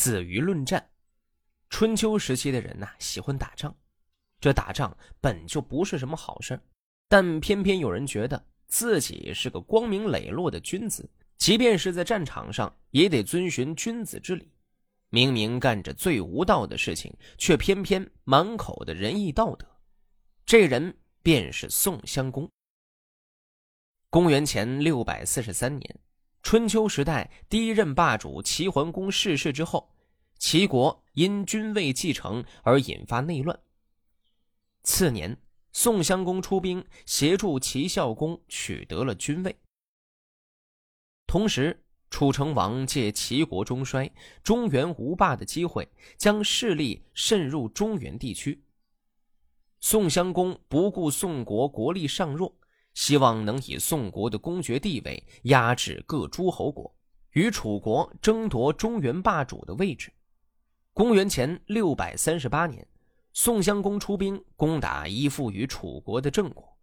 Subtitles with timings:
[0.00, 0.90] 子瑜论战。
[1.68, 3.76] 春秋时期的人呐，喜欢打仗，
[4.40, 6.58] 这打仗本就不是什么好事
[7.06, 14.50] 但偏偏有人觉得自己是个光明磊落的君子，即便是在战场上，也得遵循君子之礼。
[15.10, 19.66] 明明干着最无道的事情，却偏偏满口的仁义道德。
[20.46, 22.50] 这人便是宋襄公。
[24.08, 26.00] 公元前六百四十三年，
[26.42, 29.94] 春秋时代第一任霸主齐桓公逝世之后，
[30.38, 33.58] 齐国因君位继承而引发内乱。
[34.82, 35.36] 次年，
[35.72, 39.56] 宋襄公出兵协助齐孝公取得了君位，
[41.26, 41.84] 同时。
[42.12, 48.64] 楚成王借齐国中衰、中原无霸的机会，将势力渗入中原地区。
[49.78, 52.52] 宋襄公不顾宋国国力尚弱，
[53.00, 56.94] 希望能以宋国的公爵地位压制各诸侯国，
[57.30, 60.12] 与楚国争夺中原霸主的位置。
[60.92, 62.86] 公元前六百三十八年，
[63.32, 66.76] 宋襄公出兵攻打依附于楚国的郑国，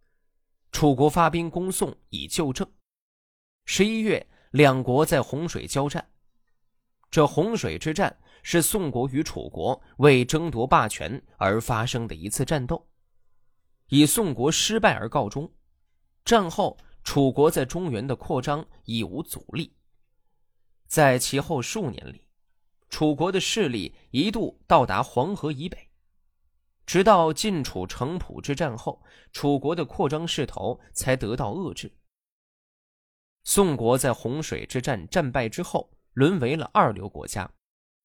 [0.72, 2.68] 楚国发兵攻宋以救郑。
[3.64, 4.26] 十一月。
[4.52, 6.08] 两国在洪水交战，
[7.10, 12.88] 这洪水之战是宋国与楚国为争夺霸权而发生的一次战斗，
[13.88, 15.52] 以宋国失败而告终。
[16.28, 19.74] 战后，楚国在中原的扩张已无阻力。
[20.86, 22.22] 在其后数年里，
[22.90, 25.88] 楚国的势力一度到达黄河以北，
[26.84, 31.96] 直到晋楚城濮之战后，楚国的扩张势头才得到遏制。
[33.44, 37.50] 宋国在洪水之战战败之后，沦为了二流国家，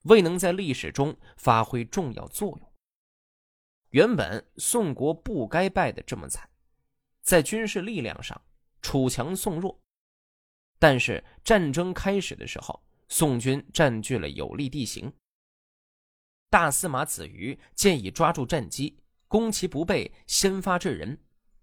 [0.04, 2.74] 未能在历史中发挥重要作用。
[3.90, 6.50] 原本宋国不该败得这么惨，
[7.24, 8.40] 在军事力量上，
[8.82, 9.82] 楚强宋弱。
[10.78, 15.12] 但是战争开始的时候，宋军占据了有利地形。
[16.50, 18.96] 大司马子瑜建议抓住战机，
[19.28, 21.18] 攻其不备，先发制人，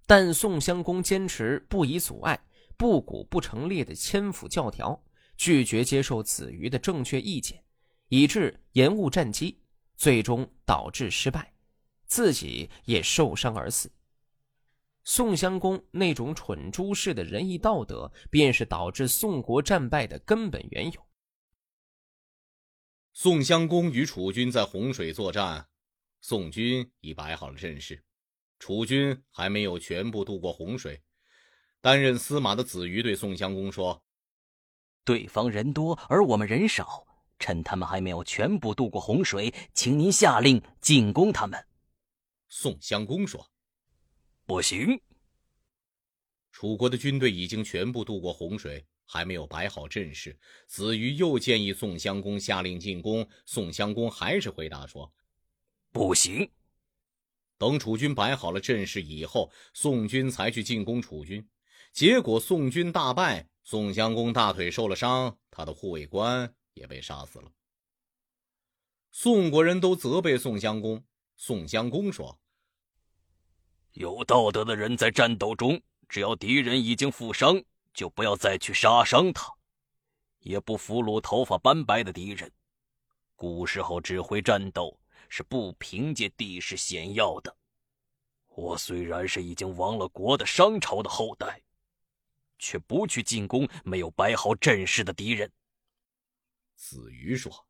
[0.06, 2.42] 但宋襄公坚持不以阻碍。
[2.77, 4.98] 不鼓不成列的千府教条，
[5.37, 7.62] 拒绝接受子瑜的正确意见，
[8.09, 9.60] 以致延误战机，
[9.97, 11.53] 最终导致失败，
[12.06, 13.92] 自己也受伤而死。
[15.12, 21.04] 宋襄公那种蠢猪式的仁义道德，便是导致宋国战败的根本缘由。
[23.12, 25.69] 宋襄公与楚军在洪水作战，
[26.21, 28.04] 宋军已摆好了阵势，
[28.60, 31.03] 楚军还没有全部渡过洪水。
[31.81, 34.04] 担任司马的子瑜对宋襄公说
[35.04, 37.04] ：“对方人多，而我们人少，
[37.41, 41.66] 趁他们还没有全部渡过洪水，请您下令进攻他们。”
[42.48, 43.50] 宋襄公说
[44.50, 45.00] ：“不行。”
[46.50, 50.37] 楚国的军队已经全部渡过洪水，还没有摆好阵势。
[50.66, 55.12] 子瑜又建议宋襄公下令进攻，宋襄公还是回答说
[55.93, 56.50] ：“不行。”
[57.59, 61.49] 等楚军摆好了阵势以后，宋军才去进攻楚军。
[61.93, 67.53] 结果宋军大败，宋襄公大腿受了伤，他的护卫官也被杀死了。
[69.12, 71.05] 宋国人都责备宋襄公。
[71.37, 72.41] 宋襄公说
[73.93, 77.62] ：“有道德的人在战斗中，只要敌人已经负伤，
[77.93, 79.53] 就不要再去杀伤他，
[80.39, 82.51] 也不俘虏头发斑白的敌人。
[83.34, 87.56] 古时候指挥战斗是不凭借地势险要的。
[88.49, 91.61] 我虽然是已经亡了国的商朝的后代。”
[92.62, 95.51] 却不去进攻没有摆好阵势的敌人。
[96.75, 97.67] 子瑜说：“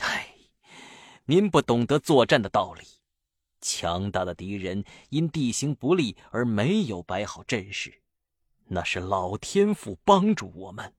[0.00, 0.34] 唉，
[1.26, 2.86] 您不懂得作战的道理。
[3.66, 8.02] 强大的敌人因地形不利而没有摆好阵势，
[8.66, 10.92] 那是老天父帮助我们。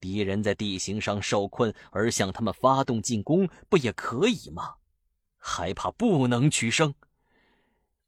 [0.00, 4.76] 敌人在地形上受困而向他们发动进攻，不也可以吗？
[5.36, 6.94] 害怕不能取胜。”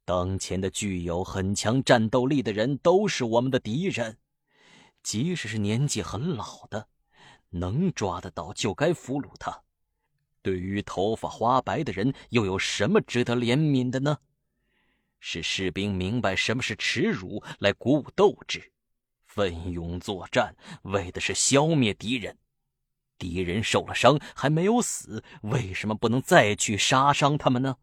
[0.06, 4.16] 当前的具有很强战斗力的人都是我们的敌人，
[5.02, 6.88] 即使是年纪很老的，
[7.50, 9.62] 能抓得到就该俘虏他。
[10.42, 14.18] 对于头发花白的人，又有什么值得怜悯的呢？
[15.20, 18.72] 是士兵明白什么是耻辱，来鼓舞斗志，
[19.26, 22.38] 奋勇作战，为的是消灭敌人。
[23.18, 27.76] 敌人受了伤还没有死，为什么不能再去杀伤他们呢？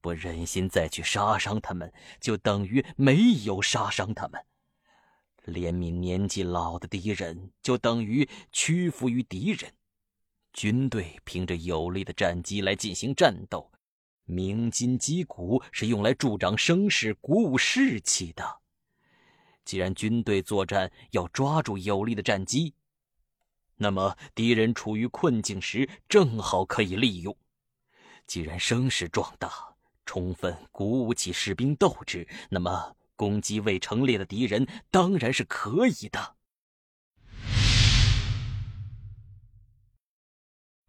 [0.00, 4.40] 不忍心再去杀伤他们，就等于没有杀伤他们；
[5.44, 9.74] 怜悯年纪老的敌人，就等于屈服于敌人。
[10.52, 13.70] 军队凭着有力的战机来进行战斗，
[14.24, 18.58] 鸣金击鼓是用来助长声势、鼓舞士气的。
[19.64, 22.74] 既然军队作战要抓住有力的战机，
[23.76, 27.36] 那么敌人处于困境时，正好可以利用。
[28.26, 29.50] 既然声势壮大，
[30.04, 36.36] 充分鼓舞起士兵斗志，那么攻击未成列的敌人当然是可以的。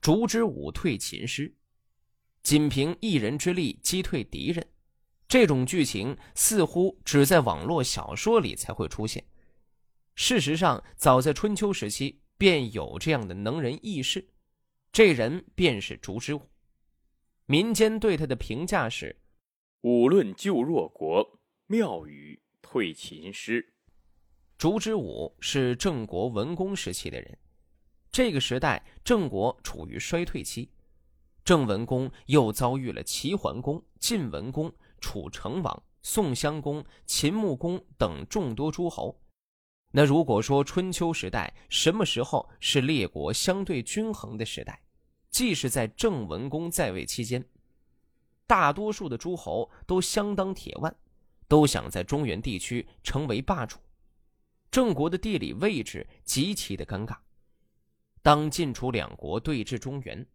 [0.02, 1.54] 烛之武退秦师，
[2.42, 4.68] 仅凭一人之力击退敌人，
[5.28, 9.24] 这种剧情似乎只在网络小说里才会出现。
[10.16, 14.28] 事实上，早在春秋时期便有这样的能人异士，
[14.92, 16.50] 这人便是烛之武。
[17.46, 19.16] 民间对他的评价是
[19.82, 23.76] ：“武论救弱国，妙语退秦师。”
[24.58, 27.38] 烛之武是郑国文公时期的人。
[28.12, 30.70] 这个时代，郑国处于衰退期，
[31.46, 34.70] 郑文公又遭遇了齐桓公、晋文公、
[35.00, 39.18] 楚成王、宋襄公、秦穆公等众多诸侯。
[39.94, 44.82] 那如果说春秋时代什么时候是列国相对均衡的时代，
[45.30, 47.46] 即是在郑文公在位期间，
[48.46, 50.94] 大多数的诸侯都相当铁腕，
[51.48, 53.78] 都想在中原地区成为霸主。
[54.70, 57.16] 郑国的地理位置极其的尴尬。
[58.22, 60.26] 当晋楚两国对峙中原，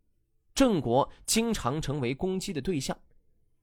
[0.55, 2.99] 郑国经常成为攻击的对象，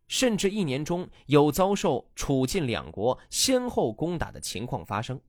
[0.07, 5.19] 甚至一年中有遭受楚晋两国先后攻打的情况发生。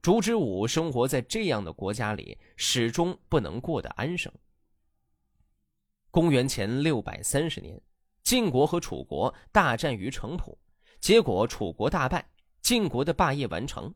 [0.00, 4.32] 烛之武生活在这样的国家里，始终不能过得安生。
[6.10, 7.78] 公元前六百三十年，
[8.22, 10.56] 晋国和楚国大战于城濮，
[11.00, 12.30] 结果楚国大败，
[12.62, 13.94] 晋国的霸业完成。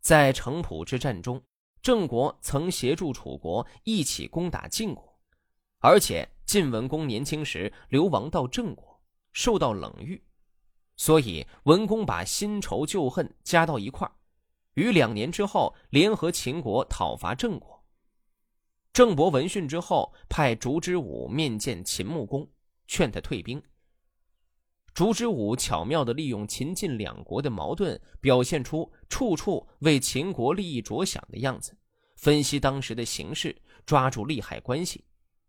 [0.00, 1.42] 在城濮之战中。
[1.82, 5.18] 郑国曾协助楚国一起攻打晋国，
[5.78, 9.00] 而且晋文公年轻时流亡到郑国，
[9.32, 10.22] 受到冷遇，
[10.96, 14.12] 所以文公把新仇旧恨加到一块儿，
[14.74, 17.82] 于两年之后联合秦国讨伐郑国。
[18.92, 22.46] 郑伯闻讯之后，派烛之武面见秦穆公，
[22.86, 23.62] 劝他退兵。
[25.00, 31.74] 烛之武巧妙地利用秦晋两国的矛盾，表现出处处为秦国利益着想的样子，
[32.16, 33.56] 分析当时的形势，
[33.86, 35.02] 抓住利害关系，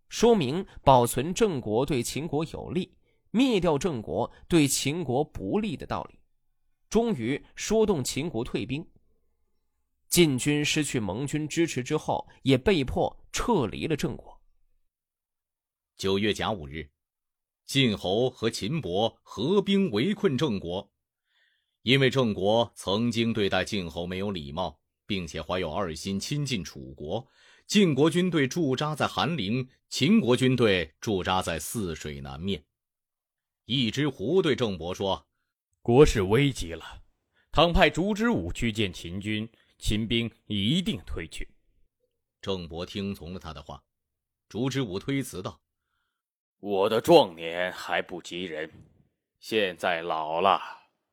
[0.08, 2.96] 说明保存郑国对秦国有利，
[3.32, 6.18] 灭掉郑国对秦国不利的道理，
[6.90, 8.88] 终于说动秦国退兵。
[10.08, 14.42] 晋军失去盟军支持之后，也被迫撤离了郑国。
[15.98, 16.90] 九月甲午日。
[17.72, 20.92] 晋侯和秦伯合兵围困郑国，
[21.84, 27.26] 因为郑国曾经对待晋侯没有礼貌，并且怀有二心，亲近楚国。
[27.68, 32.62] 晋国军队驻扎在韩陵，秦国军队驻扎在泗水南面。
[33.64, 35.26] 一只狐对郑伯说
[35.82, 37.02] ：“国事危急了，
[37.54, 41.48] 倘派烛之武去见秦军，秦兵一定退去。”
[42.42, 43.82] 郑伯听从了他的话。
[44.50, 45.62] 烛之武推辞道。
[46.62, 48.72] 我的壮年还不及人，
[49.40, 50.62] 现在老了，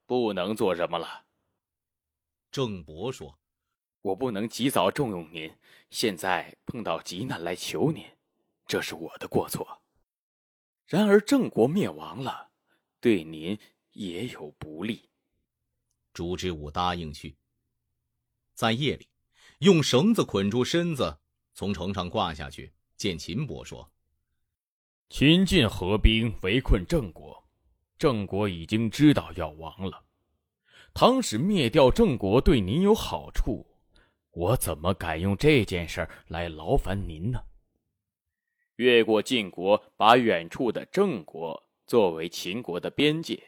[0.04, 1.24] 不能做什么了。
[2.50, 3.38] 郑伯说
[4.02, 5.50] ：“我不能及早重用您，
[5.88, 8.04] 现在碰到急难来求您，
[8.66, 9.80] 这是我的过错。
[10.84, 12.50] 然而郑国灭亡了，
[13.00, 13.58] 对您
[13.92, 15.08] 也有不利。”
[16.12, 17.38] 朱之武答应去。
[18.52, 19.08] 在夜里，
[19.60, 21.20] 用绳子捆住身子，
[21.54, 23.90] 从城上挂下去，见秦伯说。
[25.10, 27.42] 秦晋合兵围困郑国，
[27.98, 30.04] 郑国已经知道要亡了。
[30.92, 33.66] 倘使灭掉郑国对您有好处，
[34.32, 37.40] 我怎么敢用这件事来劳烦您呢？
[38.76, 43.42] 越过晋国，把远处的郑国作为秦国的边界，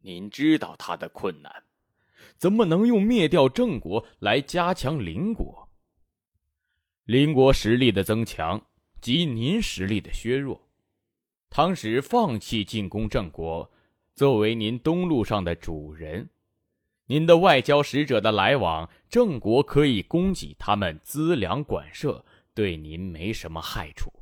[0.00, 1.62] 您知道他的困难，
[2.36, 5.68] 怎么能用灭掉郑国来加强邻国？
[7.04, 8.60] 邻国实力的增强，
[9.00, 10.67] 及您实力的削弱。
[11.50, 13.70] 倘使放弃进攻郑国，
[14.14, 16.28] 作为您东路上的主人，
[17.06, 22.24] 您的外交使者的来往，郑国可以供给他们资粮管社，
[22.54, 24.12] 对您没什么害处。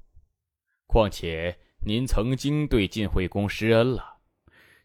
[0.86, 4.18] 况且您曾经对晋惠公施恩了，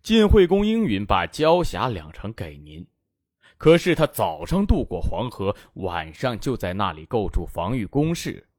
[0.01, 2.86] 晋惠公应允把交辖两城给您，
[3.57, 8.50] 可是他早上渡过黄河，晚上就在那里构筑防御工事，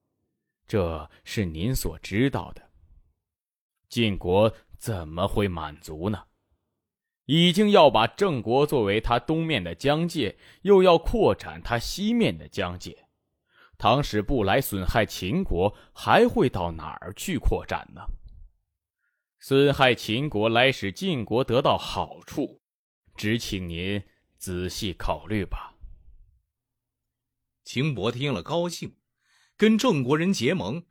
[0.66, 2.71] 这是您所知道的。
[3.92, 6.24] 晋国怎么会满足呢？
[7.26, 13.06] 已经要把郑国作为他东面的疆界，又要扩展他西面的疆界。
[13.76, 18.00] 倘使不来损害秦国，还会到哪儿去扩展呢？
[19.40, 22.62] 损害秦国来使晋国得到好处，
[23.14, 24.02] 只请您
[24.38, 25.74] 仔细考虑吧。
[27.62, 28.96] 秦伯听了高兴，
[29.58, 30.82] 跟郑国人结盟，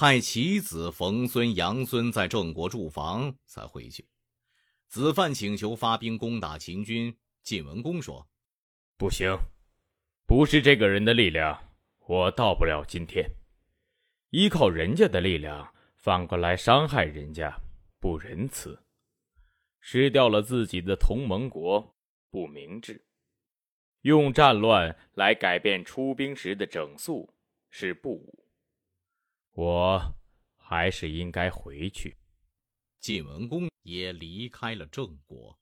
[0.00, 4.06] 派其子冯孙、杨孙在郑国驻防，才回去。
[4.86, 8.24] 子范请求发兵攻打秦军，晋文公说
[8.96, 9.36] ：“不行，
[10.24, 11.74] 不是这个人的力量，
[12.06, 13.28] 我到不了今天。
[14.30, 17.52] 依靠人家的力量，反过来伤害人家，
[17.98, 18.80] 不仁慈。
[19.80, 21.96] 失掉了自己的同盟国，
[22.30, 23.04] 不明智。
[24.02, 27.34] 用战乱来改变出兵时的整肃。”
[27.70, 28.37] 是不武，
[29.58, 30.14] 我
[30.56, 32.16] 还是应该回去。
[33.00, 35.58] 晋文公也离开了郑国。